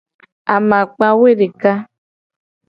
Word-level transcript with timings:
Amakpa 0.55 1.07
woedeka. 1.19 1.71